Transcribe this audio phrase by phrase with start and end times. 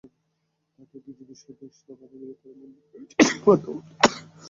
[0.79, 3.79] তাঁদের বিজিবির সদস্যরা বাধা দিলে তাঁরা মিয়ানমারে ফেরত যেতে বাধ্য হন।